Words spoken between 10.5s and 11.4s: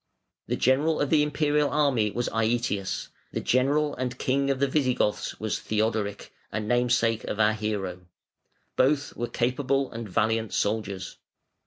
soldiers.